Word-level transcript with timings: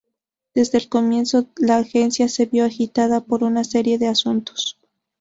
Desde 0.55 0.79
el 0.79 0.89
comienzo 0.89 1.45
la 1.57 1.77
agencia 1.77 2.27
se 2.27 2.47
vio 2.47 2.65
agitada 2.65 3.21
por 3.23 3.43
una 3.43 3.63
serie 3.63 3.99
de 3.99 4.07
asuntos. 4.07 4.79